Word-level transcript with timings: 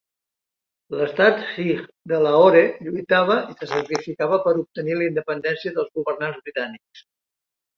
L'Estat 0.99 1.43
Sikh 1.49 1.83
de 2.13 2.21
Lahore 2.27 2.63
lluitava 2.87 3.37
i 3.53 3.57
se 3.61 3.69
sacrificava 3.75 4.41
per 4.49 4.55
obtenir 4.63 4.99
la 5.03 5.07
independència 5.11 5.75
dels 5.77 5.93
governants 6.01 6.41
britànics. 6.49 7.07